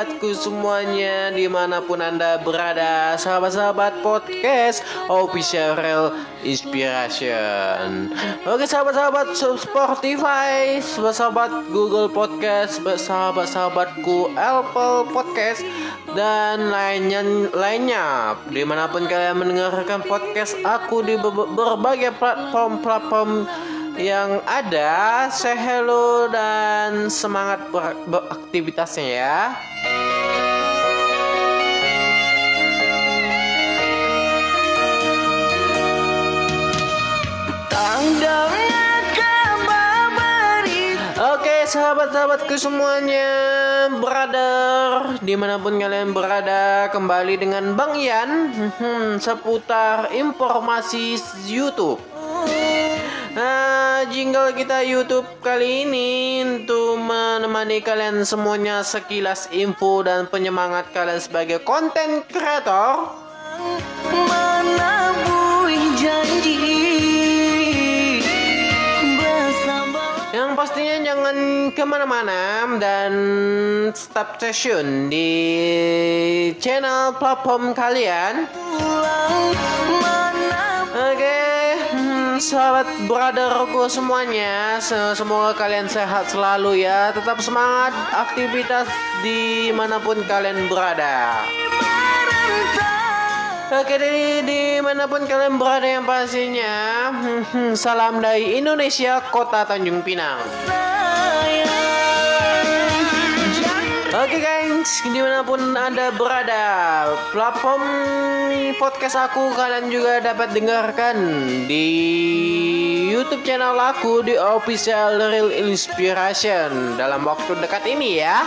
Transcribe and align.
sahabatku 0.00 0.32
semuanya 0.32 1.28
Di 1.28 1.44
mana 1.44 1.84
pun 1.84 2.00
anda 2.00 2.40
berada 2.40 3.20
Sahabat-sahabat 3.20 4.00
podcast 4.00 4.80
Official 5.12 5.76
Real 5.76 6.16
Inspiration. 6.40 8.08
Oke 8.48 8.64
sahabat-sahabat 8.64 9.36
Spotify 9.36 10.80
Sahabat 10.80 11.68
Google 11.68 12.08
Podcast 12.08 12.80
Sahabat-sahatku 12.80 14.32
Apple 14.40 15.12
Podcast 15.12 15.60
Dan 16.16 16.72
lainnya 16.72 17.20
lainnya. 17.52 18.40
Di 18.48 18.64
mana 18.64 18.88
pun 18.88 19.04
kalian 19.04 19.36
mendengarkan 19.36 20.00
podcast 20.08 20.56
aku 20.64 21.04
Di 21.04 21.20
berbagai 21.20 22.16
platform-platform 22.16 23.44
yang 24.00 24.40
ada 24.48 25.28
say 25.28 25.52
hello 25.52 26.24
dan 26.32 27.12
semangat 27.12 27.60
ber 27.68 27.92
beraktivitasnya 28.08 29.04
ya 29.04 29.38
sahabat-sahabatku 41.70 42.58
semuanya 42.58 43.30
Brother 44.02 45.14
Di 45.22 45.38
mana 45.38 45.54
pun 45.62 45.78
kalian 45.78 46.10
berada 46.10 46.90
Kembali 46.90 47.38
dengan 47.38 47.78
Bang 47.78 47.94
Ian 47.94 48.50
hmm, 48.74 49.22
Seputar 49.22 50.10
informasi 50.10 51.14
Youtube 51.46 52.02
Nah, 53.30 54.02
jingle 54.10 54.50
kita 54.58 54.82
YouTube 54.82 55.22
kali 55.38 55.86
ini 55.86 56.42
untuk 56.42 56.98
menemani 56.98 57.78
kalian 57.78 58.26
semuanya 58.26 58.82
sekilas 58.82 59.46
info 59.54 60.02
dan 60.02 60.26
penyemangat 60.26 60.90
kalian 60.90 61.22
sebagai 61.22 61.62
konten 61.62 62.26
kreator. 62.26 63.14
janji 66.00 66.79
pastinya 70.60 71.00
jangan 71.00 71.36
ke 71.72 71.84
mana-mana 71.88 72.68
dan 72.76 73.12
stop 73.96 74.36
session 74.36 75.08
di 75.08 75.32
channel 76.60 77.16
platform 77.16 77.72
kalian. 77.72 78.44
Oke. 80.92 81.16
Okay 81.16 81.40
sahabat 82.40 82.88
brotherku 83.04 83.84
semuanya 83.92 84.80
Semoga 85.12 85.52
kalian 85.60 85.92
sehat 85.92 86.32
selalu 86.32 86.88
ya 86.88 87.12
Tetap 87.12 87.36
semangat 87.44 87.92
aktivitas 88.16 88.88
di 89.20 89.68
mana 89.76 90.00
pun 90.00 90.24
kalian 90.24 90.64
berada 90.72 91.44
Oke 93.70 94.02
di 94.02 94.42
di 94.42 94.62
mana 94.82 95.06
pun 95.06 95.22
kalian 95.30 95.54
berada 95.54 95.86
yang 95.86 96.02
pastinya 96.02 97.14
Salam 97.78 98.18
dari 98.18 98.58
Indonesia 98.58 99.22
Kota 99.30 99.62
Tanjung 99.62 100.02
Pinang 100.02 100.42
Oke 104.10 104.42
guys, 104.42 104.90
di 105.06 105.22
mana 105.22 105.46
pun 105.46 105.62
anda 105.78 106.10
berada, 106.18 106.66
platform 107.30 107.86
podcast 108.74 109.30
aku 109.30 109.54
kalian 109.54 109.86
juga 109.86 110.18
dapat 110.18 110.50
dengarkan 110.50 111.14
di 111.70 111.86
YouTube 113.14 113.46
channel 113.46 113.78
aku 113.78 114.26
di 114.26 114.34
Official 114.34 115.30
Real 115.30 115.54
Inspiration 115.54 116.98
dalam 116.98 117.22
waktu 117.22 117.54
dekat 117.62 117.86
ini 117.86 118.18
ya. 118.18 118.42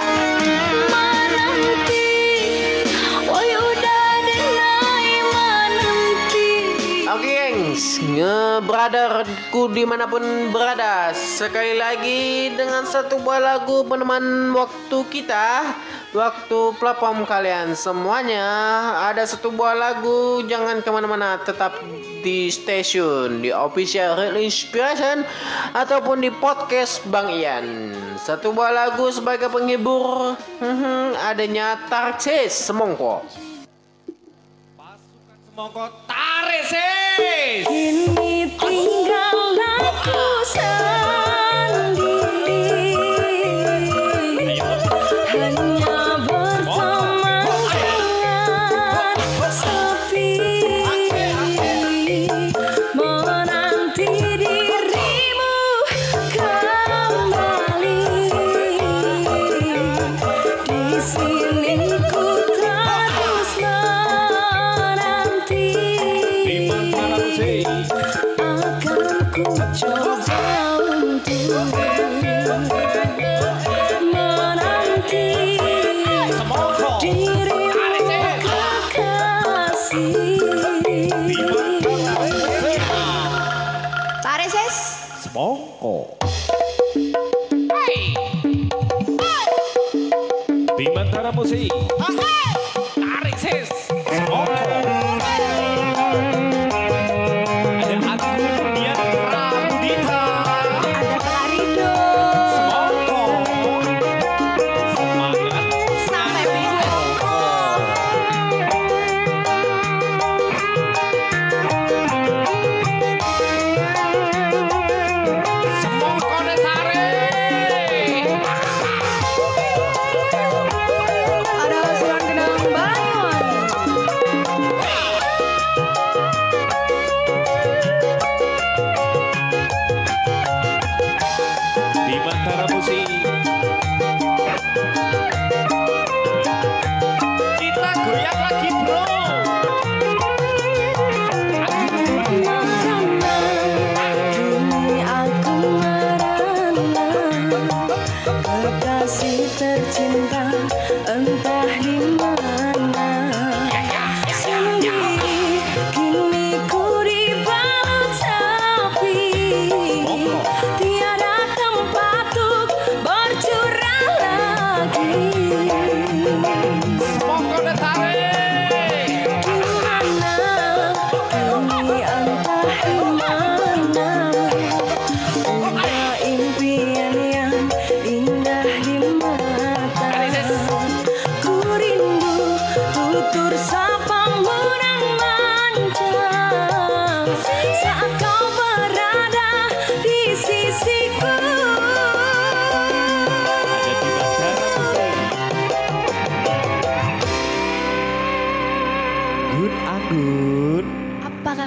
Oke 1.79 2.02
gengs, 7.73 7.97
nge-brotherku 8.05 9.73
di 9.73 9.81
mana 9.81 10.05
pun 10.05 10.21
berada 10.53 11.09
Sekali 11.17 11.73
lagi 11.73 12.53
dengan 12.53 12.85
satu 12.85 13.17
buah 13.17 13.41
lagu 13.41 13.81
peneman 13.81 14.53
waktu 14.53 14.97
kita 15.09 15.73
Waktu 16.13 16.77
platform 16.77 17.25
kalian 17.25 17.73
semuanya. 17.73 18.45
Ada 19.09 19.25
satu 19.25 19.49
buah 19.49 19.73
lagu 19.73 20.45
Jangan 20.45 20.85
ke 20.85 20.89
mana-mana 20.93 21.41
Tetap 21.41 21.81
di 22.21 22.53
stasiun 22.53 23.41
Di 23.41 23.49
official 23.49 24.21
Real 24.21 24.37
Inspiration 24.37 25.25
Ataupun 25.73 26.21
di 26.21 26.29
podcast 26.29 27.01
Bang 27.09 27.33
Ian. 27.33 27.97
Satu 28.21 28.53
buah 28.53 28.69
lagu 28.69 29.09
sebagai 29.09 29.49
penghibur 29.49 30.37
Adanya 31.29 31.81
Tarsis 31.89 32.53
Semongko 32.53 33.52
Semongko 35.53 35.85
tarik 36.09 36.65
sis. 36.65 37.61
Kini 37.69 38.49
tinggal 38.57 39.37
aku 39.61 40.25
sendiri. 40.49 41.02
see. 79.93 80.22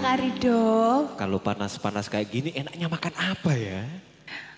Kak 0.06 0.22
Rido? 0.22 0.62
Kalau 1.18 1.42
panas-panas 1.42 2.06
kayak 2.06 2.30
gini 2.30 2.54
enaknya 2.54 2.86
makan 2.86 3.10
apa 3.18 3.58
ya? 3.58 3.82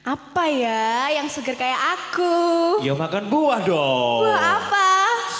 Apa 0.04 0.44
ya 0.44 1.08
yang 1.08 1.24
seger 1.24 1.56
kayak 1.56 1.80
aku? 1.96 2.36
Ya 2.84 2.92
makan 2.92 3.32
buah 3.32 3.64
dong. 3.64 4.28
Wah 4.28 4.60
apa? 4.60 4.88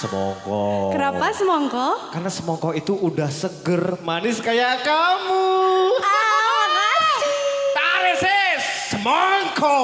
Semongko. 0.00 0.96
Kenapa 0.96 1.28
semongko? 1.36 1.88
Karena 2.08 2.30
semongko 2.32 2.72
itu 2.72 2.96
udah 2.96 3.28
seger, 3.28 4.00
manis 4.00 4.40
kayak 4.40 4.80
kamu. 4.80 5.44
Ah, 6.00 6.64
makasih. 6.72 7.36
Tarik 7.76 8.16
sis, 8.16 8.64
semongko. 8.96 9.76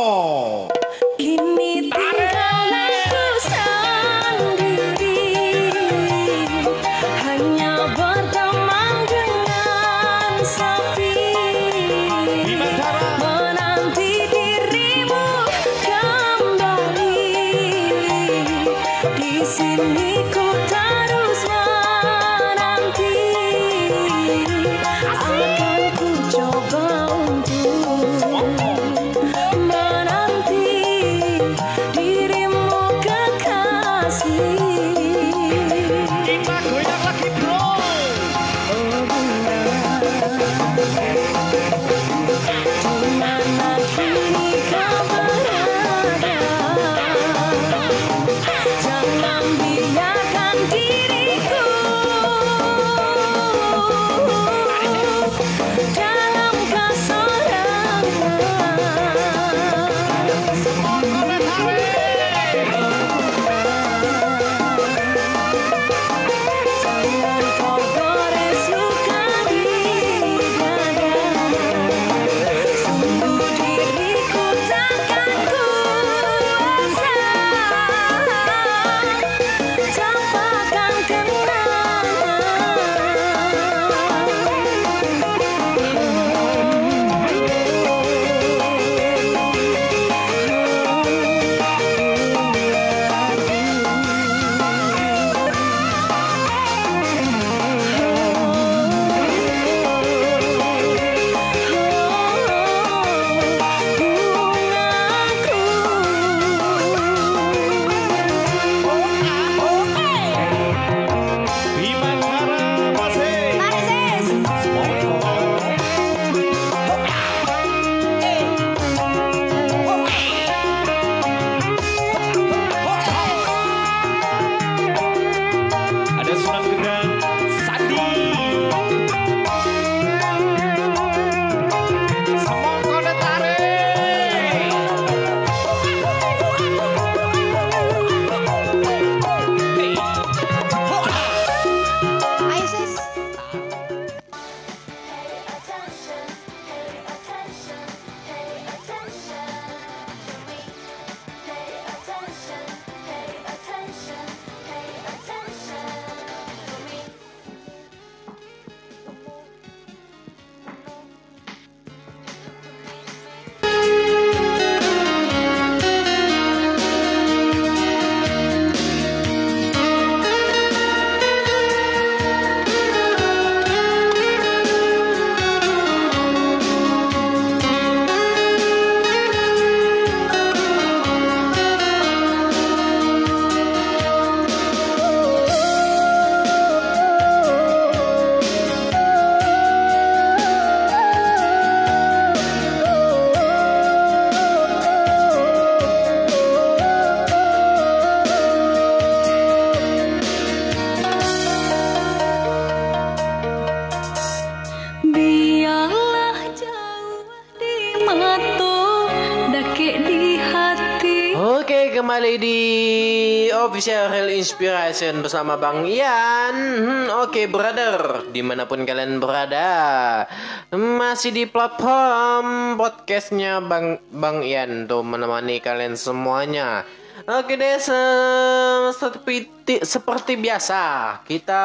Inspiration 214.45 215.25
bersama 215.25 215.57
Bang 215.57 215.89
Ian. 215.89 216.53
Hmm, 216.53 217.09
Oke, 217.25 217.49
brother, 217.49 218.29
di 218.29 218.45
mana 218.45 218.69
pun 218.69 218.85
kalian 218.85 219.17
berada, 219.17 220.29
masih 220.69 221.33
di 221.33 221.45
platform 221.49 222.77
podcastnya 222.77 223.65
Bang 223.65 223.97
Bang 224.13 224.45
Ian 224.45 224.85
tuh 224.85 225.01
menemani 225.01 225.65
kalian 225.65 225.97
semuanya. 225.97 226.85
Oke 227.25 227.57
deh, 227.57 227.81
se- 227.81 228.93
seperti 228.93 229.81
seperti 229.81 230.37
biasa 230.37 230.83
kita 231.25 231.65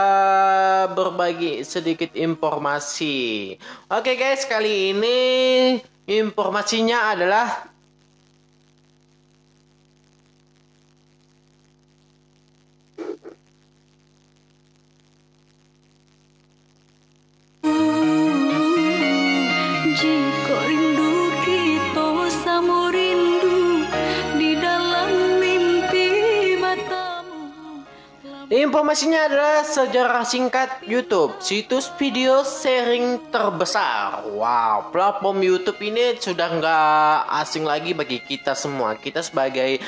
berbagi 0.95 1.67
sedikit 1.67 2.15
informasi. 2.15 3.59
Oke 3.91 4.15
guys, 4.15 4.48
kali 4.48 4.95
ini 4.95 5.19
informasinya 6.07 7.12
adalah 7.12 7.68
Informasinya 28.50 29.27
adalah 29.27 29.68
sejarah 29.68 30.24
singkat 30.24 30.88
YouTube, 30.88 31.44
situs 31.44 31.91
video 32.00 32.48
sharing 32.48 33.27
terbesar. 33.27 34.24
Wow, 34.32 34.88
platform 34.96 35.44
YouTube 35.44 35.84
ini 35.84 36.15
sudah 36.15 36.48
nggak 36.48 37.20
asing 37.44 37.68
lagi 37.68 37.91
bagi 37.91 38.24
kita 38.24 38.56
semua. 38.56 38.96
Kita 38.96 39.20
sebagai 39.20 39.84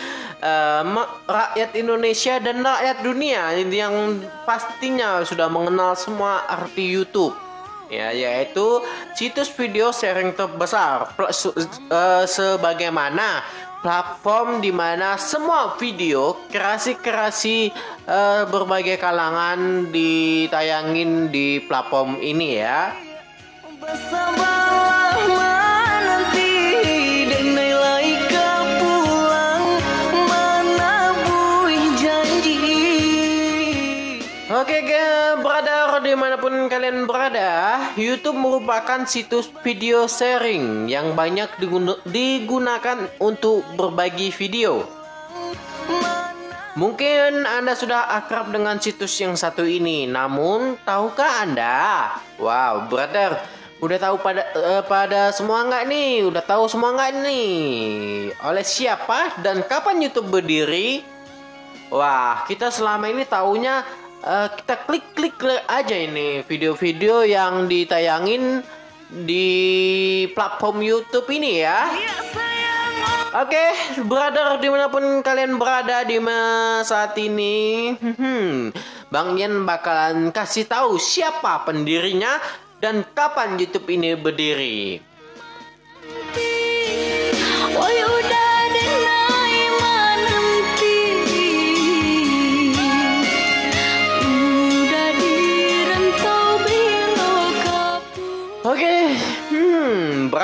ma- 0.91 1.23
rakyat 1.23 1.71
Indonesia 1.79 2.35
dan 2.43 2.59
rakyat 2.59 2.99
dunia 2.99 3.55
yang 3.63 4.19
pastinya 4.43 5.23
sudah 5.23 5.47
mengenal 5.47 5.95
semua 5.95 6.43
arti 6.51 6.99
YouTube. 6.99 7.50
Ya 7.91 8.15
yaitu 8.15 8.79
situs 9.13 9.51
video 9.51 9.91
sharing 9.91 10.31
terbesar 10.31 11.11
eh, 11.19 12.23
sebagaimana 12.23 13.43
platform 13.83 14.63
di 14.63 14.71
mana 14.71 15.19
semua 15.19 15.75
video 15.75 16.39
kreasi-kreasi 16.47 17.75
eh, 18.07 18.43
berbagai 18.47 18.95
kalangan 18.95 19.91
ditayangin 19.91 21.27
di 21.27 21.59
platform 21.67 22.15
ini 22.23 22.63
ya. 22.63 22.95
Bersabarlah 23.81 24.50
brother 35.61 36.01
di 36.01 36.17
mana 36.17 36.41
pun 36.41 36.65
kalian 36.65 37.05
berada, 37.05 37.77
YouTube 37.93 38.33
merupakan 38.33 39.05
situs 39.05 39.45
video 39.61 40.09
sharing 40.09 40.89
yang 40.89 41.13
banyak 41.13 41.53
digun- 41.61 42.01
digunakan 42.09 43.05
untuk 43.21 43.61
berbagi 43.77 44.33
video. 44.33 44.81
Mungkin 46.73 47.45
Anda 47.45 47.77
sudah 47.77 48.09
akrab 48.09 48.49
dengan 48.49 48.81
situs 48.81 49.13
yang 49.21 49.37
satu 49.37 49.61
ini, 49.61 50.09
namun 50.09 50.81
tahukah 50.81 51.45
Anda? 51.45 52.09
Wow, 52.41 52.89
brother, 52.89 53.37
udah 53.85 53.97
tahu 54.01 54.17
pada 54.17 54.41
eh, 54.57 54.81
pada 54.89 55.29
semua 55.29 55.61
nggak 55.61 55.85
nih? 55.85 56.25
Udah 56.25 56.41
tahu 56.41 56.65
semua 56.73 56.89
nggak 56.97 57.21
nih? 57.21 57.53
Oleh 58.49 58.65
siapa 58.65 59.37
dan 59.45 59.61
kapan 59.61 60.09
YouTube 60.09 60.33
berdiri? 60.33 61.05
Wah, 61.91 62.47
kita 62.47 62.71
selama 62.71 63.11
ini 63.11 63.27
taunya 63.27 63.83
eh, 64.21 64.47
kita 64.57 64.75
klik-klik 64.85 65.35
aja 65.65 65.95
ini 65.97 66.45
video-video 66.45 67.25
yang 67.25 67.65
ditayangin 67.65 68.63
di 69.11 69.49
platform 70.31 70.79
YouTube 70.79 71.27
ini 71.29 71.61
ya. 71.65 71.91
Oke, 73.31 73.63
brother 74.11 74.59
di 74.59 74.67
mana 74.67 74.91
pun 74.91 75.23
kalian 75.23 75.55
berada 75.55 76.03
di 76.03 76.19
saat 76.83 77.15
ini, 77.15 77.95
hmm, 77.95 78.75
Bang 79.07 79.39
Yen 79.39 79.63
bakalan 79.63 80.35
kasih 80.35 80.67
tahu 80.67 80.99
siapa 80.99 81.63
pendirinya 81.63 82.39
dan 82.83 83.07
kapan 83.15 83.55
YouTube 83.55 83.87
ini 83.87 84.19
berdiri. 84.19 85.10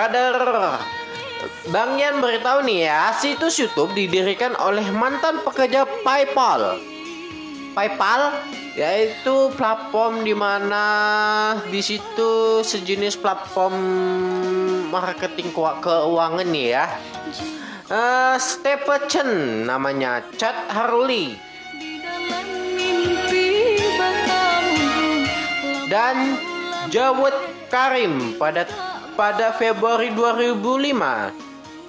Brother. 0.07 0.79
Bang 1.69 1.99
Yan 1.99 2.23
beritahu 2.23 2.63
nih 2.63 2.87
ya, 2.87 3.11
situs 3.13 3.59
YouTube 3.59 3.91
didirikan 3.93 4.55
oleh 4.57 4.87
mantan 4.89 5.43
pekerja 5.43 5.83
PayPal. 6.01 6.79
PayPal 7.75 8.33
yaitu 8.77 9.49
platform 9.57 10.21
di 10.25 10.33
mana 10.33 10.85
di 11.69 11.81
situ 11.81 12.61
sejenis 12.61 13.17
platform 13.17 13.73
marketing 14.89 15.53
keu- 15.53 15.77
keuangan 15.83 16.47
nih 16.49 16.67
ya. 16.73 16.85
Eh, 17.87 18.35
Stephen 18.39 19.31
namanya 19.67 20.25
Chad 20.35 20.55
Harley 20.73 21.37
dan 25.87 26.35
Jawed 26.87 27.35
Karim 27.67 28.39
pada 28.39 28.63
pada 29.17 29.51
Februari 29.57 30.13
2005. 30.13 31.47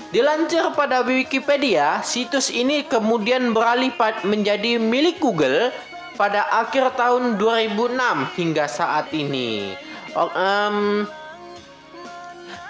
Dilansir 0.09 0.65
pada 0.73 1.05
Wikipedia, 1.05 2.01
situs 2.01 2.49
ini 2.49 2.81
kemudian 2.89 3.53
beralih 3.53 3.93
menjadi 4.25 4.81
milik 4.81 5.21
Google 5.21 5.69
pada 6.17 6.49
akhir 6.49 6.97
tahun 6.97 7.37
2006 7.37 8.33
hingga 8.41 8.65
saat 8.65 9.13
ini. 9.13 9.77
Oh, 10.17 10.33
em, 10.33 11.05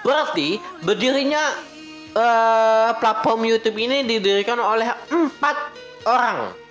berarti 0.03 0.59
berdirinya 0.83 1.55
eh, 2.19 2.91
platform 2.99 3.47
YouTube 3.47 3.79
ini 3.79 4.03
didirikan 4.03 4.59
oleh 4.59 4.91
empat 5.07 5.57
orang 6.11 6.68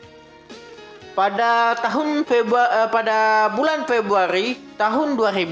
pada 1.18 1.74
tahun 1.82 2.30
Februari 2.30 2.94
pada 2.94 3.50
bulan 3.58 3.90
Februari 3.90 4.54
tahun 4.78 5.18
2005 5.18 5.50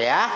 ya. 0.00 0.32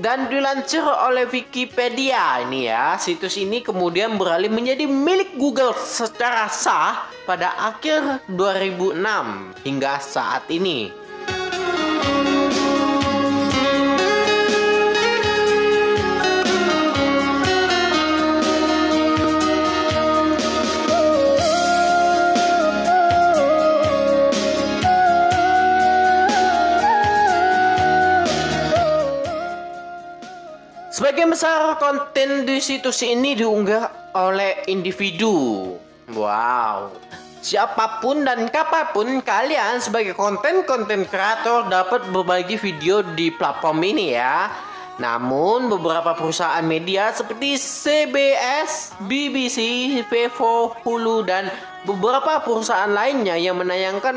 Dan 0.00 0.32
dilansir 0.32 0.80
oleh 0.80 1.28
Wikipedia 1.28 2.40
ini 2.46 2.72
ya, 2.72 2.96
situs 2.96 3.36
ini 3.36 3.60
kemudian 3.60 4.16
beralih 4.16 4.48
menjadi 4.48 4.88
milik 4.88 5.36
Google 5.36 5.76
secara 5.76 6.48
sah 6.48 7.04
pada 7.28 7.52
akhir 7.58 8.24
2006 8.32 8.96
hingga 9.60 10.00
saat 10.00 10.48
ini. 10.48 10.88
Sebagian 31.10 31.34
besar 31.34 31.74
konten 31.82 32.46
di 32.46 32.62
situs 32.62 33.02
ini 33.02 33.34
diunggah 33.34 34.14
oleh 34.14 34.62
individu. 34.70 35.74
Wow. 36.14 36.94
Siapa 37.42 37.98
pun 37.98 38.22
dan 38.22 38.46
kapan 38.46 38.94
pun 38.94 39.08
kalian 39.18 39.82
sebagai 39.82 40.14
konten-konten 40.14 41.02
kreator 41.10 41.66
dapat 41.66 42.06
berbagi 42.14 42.54
video 42.62 43.02
di 43.02 43.34
platform 43.34 43.82
ini 43.90 44.14
ya. 44.14 44.54
Namun 45.02 45.66
beberapa 45.66 46.14
perusahaan 46.14 46.62
media 46.62 47.10
seperti 47.10 47.58
CBS, 47.58 48.94
BBC, 49.10 49.58
Vivo, 50.06 50.78
Hulu 50.86 51.26
dan 51.26 51.50
beberapa 51.90 52.38
perusahaan 52.38 52.86
lainnya 52.86 53.34
yang 53.34 53.58
menayangkan 53.58 54.14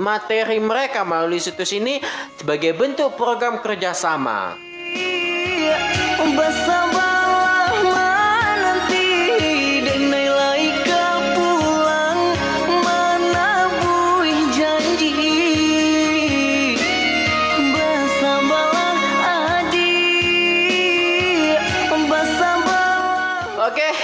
materi 0.00 0.64
mereka 0.64 1.04
melalui 1.04 1.44
situs 1.44 1.76
ini 1.76 2.00
sebagai 2.40 2.72
bentuk 2.72 3.20
program 3.20 3.60
kerjasama. 3.60 4.72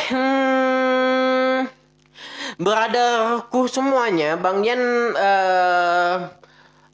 Hmm, 0.08 1.68
brotherku 2.56 3.68
semuanya, 3.68 4.40
Bang 4.40 4.64
Yan 4.64 4.80
eh, 5.12 6.14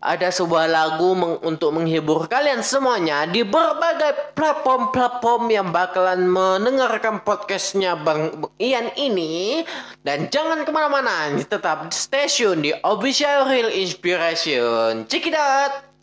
ada 0.04 0.28
sebuah 0.28 0.68
lagu 0.68 1.16
meng- 1.16 1.40
untuk 1.40 1.72
menghibur 1.72 2.28
kalian 2.28 2.60
semuanya 2.60 3.24
di 3.24 3.40
berbagai 3.40 4.36
platform-platform 4.36 5.48
yang 5.48 5.72
bakalan 5.72 6.28
mendengarkan 6.28 7.24
podcastnya 7.24 7.96
Bang 7.96 8.44
Ian 8.60 8.92
ini. 9.00 9.64
Dan 10.04 10.28
jangan 10.28 10.68
ke 10.68 10.70
mana-mana, 10.70 11.32
tetap 11.40 11.88
stay 11.96 12.28
tune 12.28 12.60
di 12.60 12.76
Official 12.84 13.48
Real 13.48 13.72
Inspiration. 13.72 15.08
Check 15.08 15.24
it 15.24 15.32
out! 15.32 15.93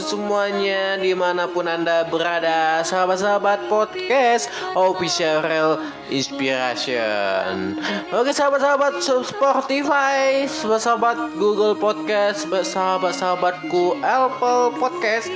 Semuanya 0.00 0.96
Di 1.00 1.12
mana 1.16 1.48
pun 1.48 1.66
anda 1.68 2.04
berada 2.08 2.80
Sahabat-sahabat 2.84 3.68
podcast 3.68 4.48
Official 4.76 5.42
Real 5.44 5.72
Inspiration. 6.06 7.74
Oke 8.14 8.30
sahabat-sahabat 8.30 9.02
Spotify 9.02 10.46
Sahabat 10.48 11.34
Google 11.36 11.74
Podcast 11.74 12.46
Sahabat-sahatku 12.48 13.98
Apple 14.00 14.76
Podcast 14.78 15.28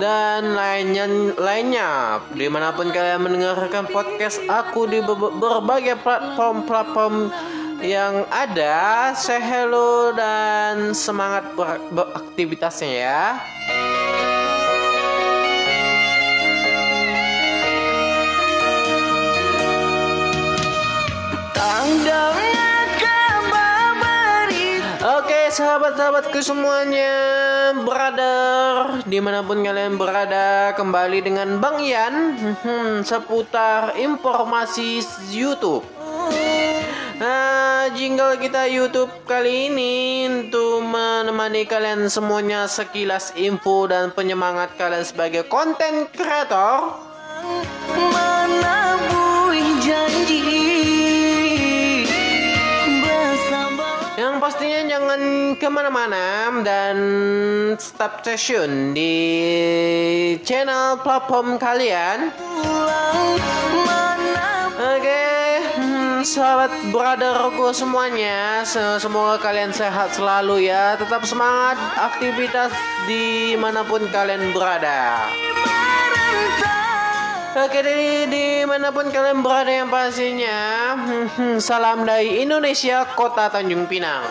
Dan 0.00 0.56
lainnya 0.56 1.06
lainnya. 1.36 2.18
Di 2.32 2.46
mana 2.48 2.72
pun 2.72 2.90
kalian 2.90 3.22
mendengarkan 3.24 3.86
podcast 3.90 4.40
aku 4.48 4.88
Di 4.88 5.04
ber- 5.04 5.36
berbagai 5.38 6.00
platform-platform 6.02 7.30
yang 7.84 8.24
ada 8.32 9.12
say 9.12 9.36
hello 9.42 10.14
dan 10.16 10.96
semangat 10.96 11.44
ber- 11.52 11.82
beraktivitasnya 11.92 12.88
ya 12.88 13.20
sahabat-sahabatku 25.54 26.42
semuanya 26.42 27.14
Brother 27.86 29.06
Di 29.06 29.22
mana 29.22 29.46
pun 29.46 29.62
kalian 29.62 29.94
berada 29.94 30.74
Kembali 30.74 31.22
dengan 31.22 31.62
Bang 31.62 31.78
Ian 31.78 32.34
hmm, 32.58 33.06
Seputar 33.06 33.94
informasi 33.94 34.98
Youtube 35.30 35.86
Nah, 37.14 37.94
jingle 37.94 38.34
kita 38.42 38.66
YouTube 38.66 39.06
kali 39.22 39.70
ini 39.70 40.26
untuk 40.26 40.82
menemani 40.82 41.62
kalian 41.62 42.10
semuanya 42.10 42.66
sekilas 42.66 43.30
info 43.38 43.86
dan 43.86 44.10
penyemangat 44.10 44.74
kalian 44.74 45.06
sebagai 45.06 45.46
konten 45.46 46.10
kreator. 46.10 46.98
Yang 54.14 54.34
pastinya 54.38 54.80
jangan 54.86 55.20
ke 55.58 55.66
mana-mana 55.66 56.46
dan 56.62 56.96
stop 57.82 58.22
session 58.22 58.94
di 58.94 59.14
channel 60.46 61.02
platform 61.02 61.58
kalian. 61.58 62.30
Oke, 64.74 65.26
hmm, 65.74 66.22
sahabat 66.22 66.70
brotherku 66.94 67.74
semuanya, 67.74 68.62
se- 68.62 69.02
semoga 69.02 69.42
kalian 69.42 69.74
sehat 69.74 70.14
selalu 70.14 70.70
ya. 70.70 70.94
Tetap 70.94 71.26
semangat 71.26 71.74
aktivitas 71.98 72.70
di 73.10 73.58
mana 73.58 73.82
pun 73.82 74.06
kalian 74.14 74.54
berada. 74.54 75.26
Oke, 77.54 77.86
di 77.86 78.26
di 78.26 78.46
mana 78.66 78.90
pun 78.90 79.14
kalian 79.14 79.38
berada 79.38 79.70
yang 79.70 79.86
pastinya, 79.86 80.98
hmm, 81.38 81.62
salam 81.62 82.02
dari 82.02 82.42
Indonesia, 82.42 83.06
kota 83.14 83.46
Tanjung 83.46 83.86
Pinang. 83.86 84.26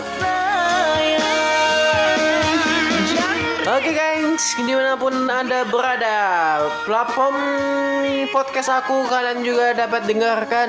Oke 3.64 3.96
guys, 3.96 4.44
di 4.60 4.76
mana 4.76 5.00
pun 5.00 5.16
anda 5.32 5.64
berada, 5.72 6.20
platform 6.84 7.40
podcast 8.36 8.84
aku 8.84 9.08
kalian 9.08 9.40
juga 9.40 9.72
dapat 9.72 10.04
dengarkan 10.04 10.68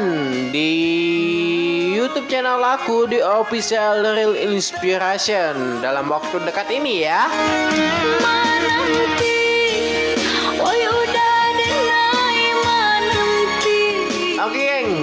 di 0.55 0.71
YouTube 1.99 2.31
channel 2.31 2.63
aku 2.63 3.11
di 3.11 3.19
Official 3.19 4.15
Real 4.15 4.39
Inspiration 4.39 5.83
dalam 5.83 6.07
waktu 6.07 6.39
dekat 6.47 6.71
ini 6.71 7.03
ya. 7.03 7.27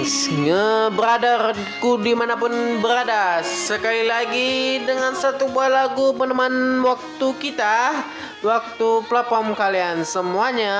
Gengs, 0.02 0.26
nge-brotherku 0.34 2.02
di 2.02 2.10
mana 2.10 2.34
pun 2.34 2.50
berada 2.82 3.38
Sekali 3.46 4.02
lagi 4.10 4.82
dengan 4.82 5.14
satu 5.14 5.46
buah 5.54 5.70
lagu 5.70 6.10
peneman 6.10 6.82
waktu 6.82 7.28
kita 7.38 8.02
Waktu 8.42 9.06
platform 9.06 9.54
kalian 9.54 10.02
semuanya. 10.02 10.74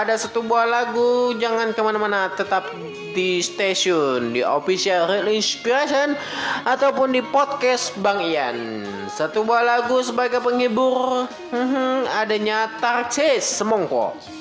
Ada 0.00 0.16
satu 0.16 0.40
buah 0.40 0.64
lagu 0.64 1.36
Jangan 1.36 1.76
ke 1.76 1.80
mana-mana 1.84 2.32
Tetap 2.32 2.72
di 3.12 3.44
stasiun 3.44 4.32
Di 4.32 4.40
official 4.40 5.12
Real 5.12 5.28
Inspiration 5.28 6.16
Ataupun 6.64 7.12
di 7.12 7.20
podcast 7.20 7.92
Bang 8.00 8.24
Ian. 8.24 8.88
Satu 9.12 9.44
buah 9.44 9.60
lagu 9.60 10.00
sebagai 10.00 10.40
penghibur 10.40 11.28
Adanya 12.24 12.72
Tarsis 12.80 13.44
Semongko 13.44 14.33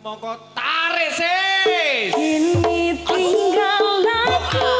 Semongko 0.00 0.32
tarik 0.56 1.12
sis. 1.12 2.16
Kini 2.16 2.96
tinggal 3.04 4.00
aku 4.08 4.72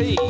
嘿。 0.00 0.29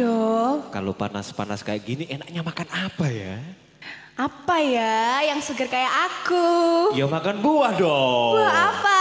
Rido? 0.00 0.64
Kalau 0.72 0.96
panas-panas 0.96 1.60
kayak 1.60 1.84
gini 1.84 2.04
enaknya 2.08 2.40
makan 2.40 2.68
apa 2.72 3.06
ya? 3.12 3.36
Apa 4.16 4.56
ya 4.60 5.20
yang 5.28 5.44
seger 5.44 5.68
kayak 5.68 5.92
aku? 6.08 6.48
Ya 6.96 7.04
makan 7.04 7.44
buah 7.44 7.76
dong. 7.76 8.40
Wah 8.40 8.72
apa? 8.72 9.00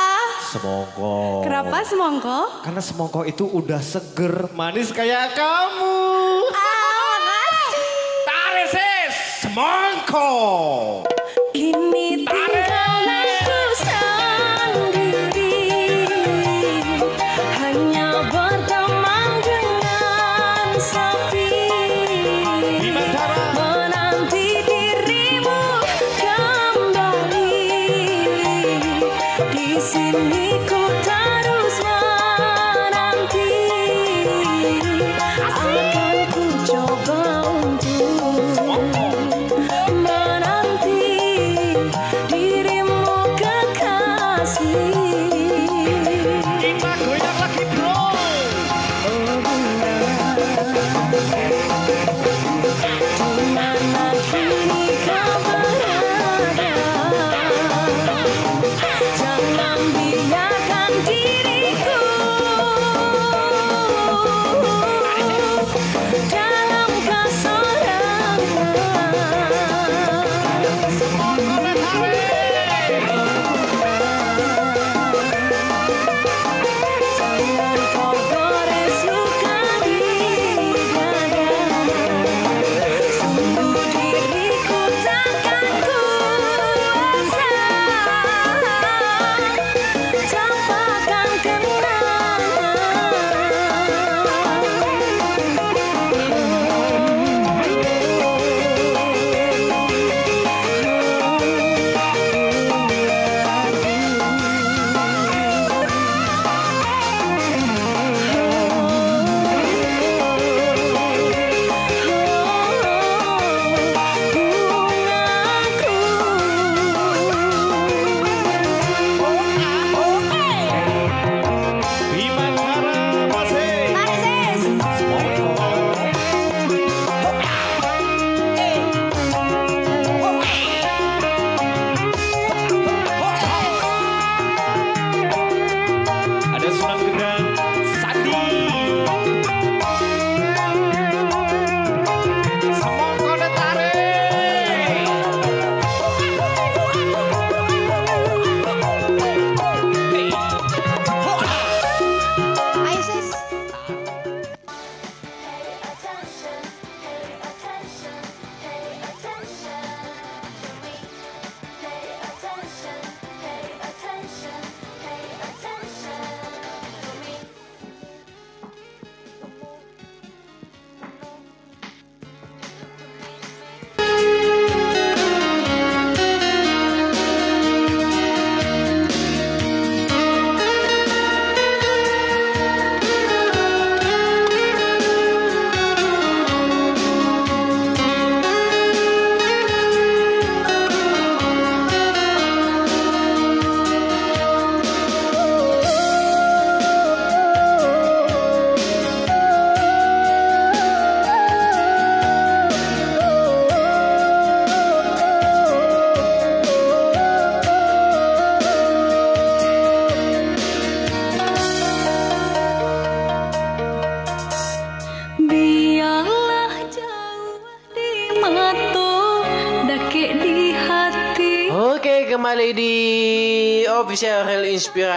Semongko. 0.51 1.47
Kenapa 1.47 1.87
semongko? 1.87 2.39
Karena 2.67 2.81
semongko 2.83 3.21
itu 3.23 3.47
udah 3.47 3.79
seger, 3.79 4.51
manis 4.55 4.91
kayak 4.91 5.39
kamu. 5.39 5.95
Ah, 6.51 7.15
makasih. 7.23 7.87
Tarik 8.27 8.67
sis, 8.67 9.15
semongko. 9.47 10.27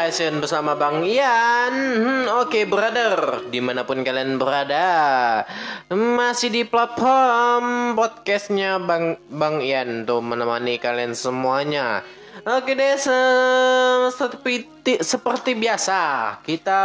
Inspiration 0.02 0.42
bersama 0.42 0.74
Bang 0.74 1.06
Ian. 1.06 1.70
Hmm, 1.70 2.26
Oke, 2.42 2.66
brother, 2.66 3.38
di 3.54 3.62
mana 3.62 3.86
pun 3.86 4.02
kalian 4.02 4.34
berada, 4.34 5.46
masih 5.94 6.50
di 6.50 6.62
platform 6.66 7.94
podcastnya 7.94 8.82
Bang 8.82 9.14
Bang 9.30 9.62
Ian 9.62 10.02
tuh 10.02 10.18
menemani 10.18 10.82
kalian 10.82 11.14
semuanya. 11.14 12.02
Oke 12.42 12.74
deh, 12.74 12.98
se- 12.98 14.10
seperti, 14.10 14.98
seperti 15.06 15.54
biasa 15.54 16.00
kita 16.42 16.82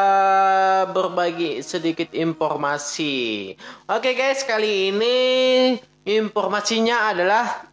berbagi 0.93 1.65
sedikit 1.65 2.13
informasi. 2.13 3.57
Oke 3.89 4.13
guys, 4.13 4.45
kali 4.45 4.93
ini 4.93 5.17
informasinya 6.05 7.09
adalah 7.09 7.65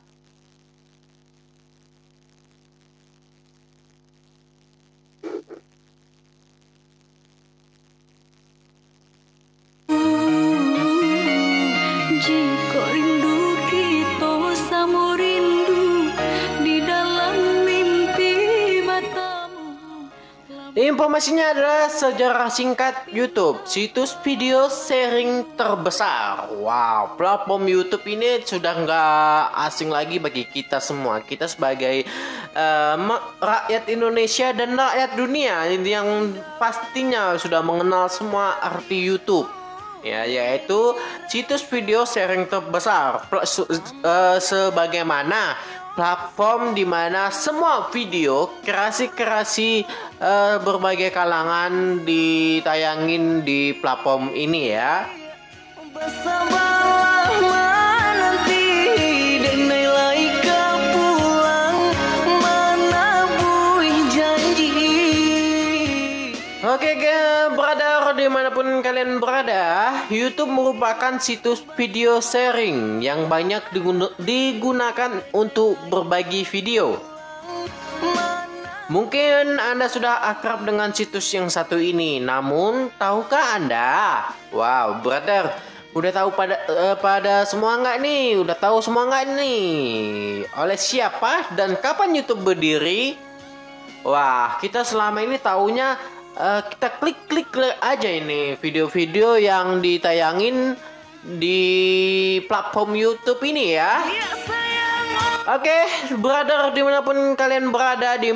Informasinya 20.74 21.54
adalah 21.54 21.86
sejarah 21.86 22.50
singkat 22.50 23.06
YouTube, 23.06 23.62
situs 23.62 24.10
video 24.26 24.66
sharing 24.66 25.46
terbesar. 25.54 26.50
Wow, 26.50 27.14
platform 27.14 27.70
YouTube 27.70 28.02
ini 28.10 28.42
sudah 28.42 28.82
nggak 28.82 29.54
asing 29.70 29.86
lagi 29.86 30.18
bagi 30.18 30.42
kita 30.42 30.82
semua. 30.82 31.22
Kita 31.22 31.46
sebagai 31.46 32.02
ma- 32.98 33.22
rakyat 33.38 33.86
Indonesia 33.86 34.50
dan 34.50 34.74
rakyat 34.74 35.14
dunia 35.14 35.70
yang 35.78 36.34
pastinya 36.58 37.38
sudah 37.38 37.62
mengenal 37.62 38.10
semua 38.10 38.58
arti 38.58 38.98
YouTube. 38.98 39.46
ya 40.04 40.28
yaitu 40.28 40.92
situs 41.32 41.64
video 41.64 42.04
sharing 42.04 42.44
terbesar 42.44 43.24
eh, 43.32 44.36
sebagaimana 44.36 45.56
platform 45.94 46.74
di 46.74 46.82
mana 46.82 47.30
semua 47.30 47.88
video 47.94 48.50
kreasi-kreasi 48.66 49.86
eh, 50.18 50.56
berbagai 50.60 51.14
kalangan 51.14 52.02
ditayangin 52.02 53.46
di 53.46 53.72
platform 53.78 54.34
ini 54.34 54.74
ya. 54.74 55.06
Bersabarlah 55.94 56.63
di 68.24 68.32
mana 68.32 68.48
pun 68.48 68.64
kalian 68.80 69.20
berada, 69.20 69.92
YouTube 70.08 70.48
merupakan 70.48 71.20
situs 71.20 71.60
video 71.76 72.24
sharing 72.24 73.04
yang 73.04 73.28
banyak 73.28 73.60
digun- 73.68 74.16
digunakan 74.16 75.20
untuk 75.36 75.76
berbagi 75.92 76.40
video. 76.48 76.96
Mungkin 78.88 79.60
Anda 79.60 79.92
sudah 79.92 80.24
akrab 80.32 80.64
dengan 80.64 80.96
situs 80.96 81.28
yang 81.36 81.52
satu 81.52 81.76
ini, 81.76 82.16
namun 82.16 82.88
tahukah 82.96 83.60
Anda? 83.60 84.24
Wow, 84.56 85.04
brother, 85.04 85.52
udah 85.92 86.12
tahu 86.16 86.32
pada 86.32 86.56
eh, 86.64 86.96
pada 86.96 87.44
semua 87.44 87.76
nggak 87.76 88.00
nih? 88.00 88.40
Udah 88.40 88.56
tahu 88.56 88.80
semua 88.80 89.04
nggak 89.04 89.36
nih? 89.36 89.68
Oleh 90.56 90.80
siapa 90.80 91.52
dan 91.52 91.76
kapan 91.76 92.16
YouTube 92.16 92.40
berdiri? 92.40 93.20
Wah, 94.04 94.60
kita 94.60 94.80
selama 94.84 95.20
ini 95.24 95.40
taunya 95.40 95.96
eh, 96.34 96.60
kita 96.74 96.88
klik-klik 96.98 97.74
aja 97.82 98.10
ini 98.10 98.58
video-video 98.58 99.38
yang 99.38 99.78
ditayangin 99.78 100.78
di 101.24 101.62
platform 102.44 102.92
YouTube 102.94 103.40
ini 103.46 103.78
ya. 103.78 104.04
Oke, 105.44 105.78
brother 106.24 106.72
di 106.72 106.80
mana 106.80 107.04
pun 107.04 107.36
kalian 107.36 107.68
berada 107.68 108.16
di 108.16 108.32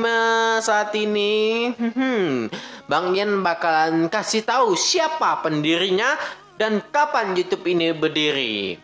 saat 0.61 0.92
ini, 0.92 1.72
hmm, 1.72 2.53
Bang 2.84 3.16
Yen 3.16 3.40
bakalan 3.40 4.12
kasih 4.12 4.44
tahu 4.44 4.76
siapa 4.76 5.40
pendirinya 5.40 6.20
dan 6.61 6.84
kapan 6.92 7.32
YouTube 7.32 7.64
ini 7.64 7.96
berdiri. 7.96 8.76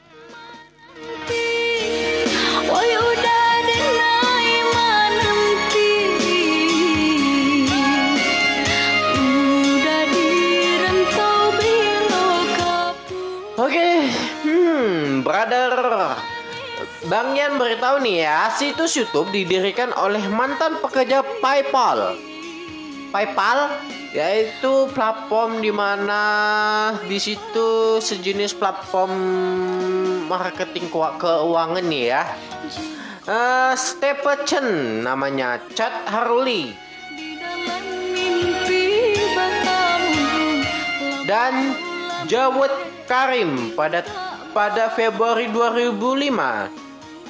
Woi 2.65 3.04
Oke, 13.75 14.07
hmm, 14.47 15.27
brother. 15.27 15.75
Bang 17.11 17.35
Yan 17.35 17.59
beritahu 17.59 17.99
nih 17.99 18.23
ya, 18.23 18.47
situs 18.55 18.95
YouTube 18.95 19.35
didirikan 19.35 19.91
oleh 19.99 20.23
mantan 20.31 20.79
pekerja 20.79 21.27
PayPal. 21.43 22.15
PayPal 23.11 23.75
yaitu 24.15 24.87
platform 24.95 25.59
di 25.59 25.75
mana 25.75 26.23
di 27.11 27.19
situ 27.19 27.99
sejenis 27.99 28.55
platform 28.55 29.11
marketing 30.31 30.87
keu- 30.95 31.19
keuangan 31.19 31.83
nih 31.83 32.15
ya. 32.15 32.23
Eh, 33.27 33.75
Stephen 33.75 35.03
namanya 35.03 35.59
Chad 35.75 36.07
Harley 36.07 36.79
dan 41.27 41.75
Jawed 42.25 42.73
Karim 43.05 43.77
pada 43.77 44.01
pada 44.55 44.93
Februari 44.95 45.51
2005. 45.51 46.85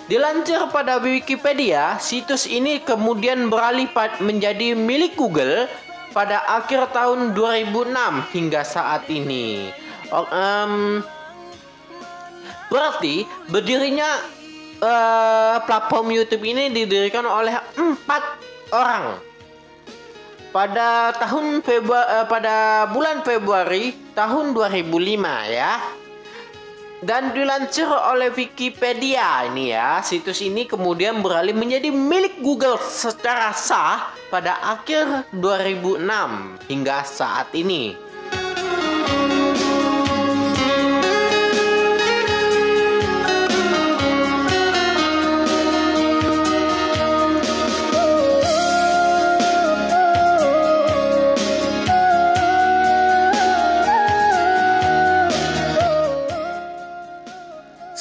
Dilansir 0.04 0.60
pada 0.68 1.00
Wikipedia, 1.00 1.96
situs 1.96 2.44
ini 2.44 2.84
kemudian 2.84 3.48
beralih 3.48 3.88
menjadi 4.20 4.76
milik 4.76 5.16
Google 5.16 5.64
pada 6.12 6.44
akhir 6.44 6.92
tahun 6.92 7.32
2006 7.32 8.36
hingga 8.36 8.60
saat 8.62 9.08
ini. 9.08 9.72
Oh, 10.12 10.28
em, 10.28 11.00
berarti 12.68 13.24
berdirinya 13.48 14.20
eh, 14.84 15.56
platform 15.64 16.12
YouTube 16.12 16.44
ini 16.44 16.68
didirikan 16.68 17.24
oleh 17.24 17.56
empat 17.80 18.22
orang 18.76 19.33
pada 20.54 21.10
tahun 21.18 21.66
Februari 21.66 22.30
pada 22.30 22.86
bulan 22.94 23.26
Februari 23.26 23.90
tahun 24.14 24.54
2005 24.54 24.86
ya. 25.50 25.82
Dan 27.04 27.36
dilansir 27.36 27.84
oleh 27.84 28.32
Wikipedia 28.32 29.44
ini 29.52 29.76
ya, 29.76 30.00
situs 30.00 30.40
ini 30.40 30.64
kemudian 30.64 31.20
beralih 31.20 31.52
menjadi 31.52 31.92
milik 31.92 32.40
Google 32.40 32.80
secara 32.80 33.52
sah 33.52 34.08
pada 34.32 34.56
akhir 34.64 35.28
2006 35.36 36.00
hingga 36.64 37.04
saat 37.04 37.52
ini. 37.52 37.92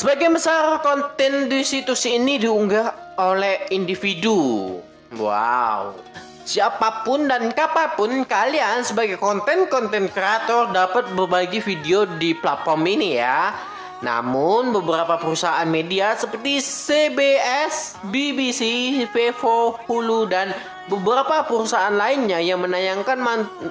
Sebagian 0.04 0.36
besar 0.36 0.84
konten 0.84 1.48
di 1.48 1.64
situs 1.64 2.04
ini 2.04 2.36
diunggah 2.36 3.16
oleh 3.24 3.72
individu. 3.72 4.76
Wow. 5.16 5.96
Siapa 6.44 7.08
pun 7.08 7.32
dan 7.32 7.56
kapan 7.56 7.96
pun 7.96 8.12
kalian 8.28 8.84
sebagai 8.84 9.16
konten-konten 9.16 10.12
kreator 10.12 10.76
dapat 10.76 11.08
berbagi 11.16 11.64
video 11.64 12.04
di 12.20 12.36
platform 12.36 12.84
ini 12.84 13.16
ya. 13.16 13.56
Namun 14.04 14.76
beberapa 14.76 15.16
perusahaan 15.16 15.64
media 15.72 16.20
seperti 16.20 16.60
CBS, 16.60 17.96
BBC, 18.12 18.60
Vivo, 19.08 19.80
Hulu 19.88 20.28
dan 20.28 20.52
beberapa 20.92 21.48
perusahaan 21.48 21.96
lainnya 21.96 22.44
yang 22.44 22.60
menayangkan 22.60 23.24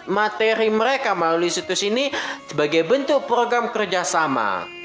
materi 0.09 0.73
mereka 0.73 1.13
melalui 1.13 1.53
situs 1.53 1.85
ini 1.85 2.09
sebagai 2.49 2.89
bentuk 2.89 3.29
program 3.29 3.69
kerjasama. 3.69 4.81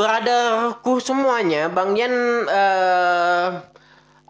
Brotherku 0.00 0.96
semuanya, 0.96 1.68
Bang 1.68 1.92
Yan 1.92 2.14
eh, 2.48 3.46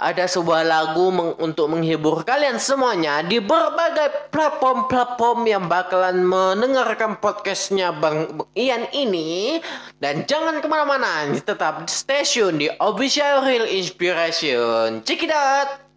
ada 0.01 0.25
sebuah 0.25 0.65
lagu 0.65 1.13
meng- 1.13 1.37
untuk 1.37 1.69
menghibur 1.69 2.25
kalian 2.25 2.57
semuanya 2.57 3.21
di 3.21 3.37
berbagai 3.37 4.33
platform-platform 4.33 5.45
yang 5.45 5.69
bakalan 5.69 6.25
mendengarkan 6.25 7.21
podcastnya 7.21 7.93
Bang 7.93 8.41
Ian 8.57 8.89
ini. 8.97 9.61
Dan 10.01 10.25
jangan 10.25 10.65
ke 10.65 10.67
mana-mana, 10.73 11.29
tetap 11.37 11.85
stay 11.93 12.25
tune 12.25 12.57
di 12.57 12.73
Official 12.81 13.45
Real 13.45 13.69
Inspiration. 13.69 15.05
Check 15.05 15.29
it 15.29 15.33
out! 15.37 15.90